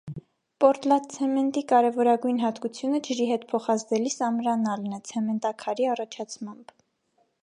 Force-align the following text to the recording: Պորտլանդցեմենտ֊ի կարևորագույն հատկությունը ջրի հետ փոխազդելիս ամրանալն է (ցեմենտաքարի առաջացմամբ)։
Պորտլանդցեմենտ֊ի 0.63 1.61
կարևորագույն 1.71 2.39
հատկությունը 2.45 3.01
ջրի 3.09 3.27
հետ 3.33 3.45
փոխազդելիս 3.53 4.17
ամրանալն 4.31 4.97
է 4.97 5.01
(ցեմենտաքարի 5.11 5.91
առաջացմամբ)։ 5.97 6.75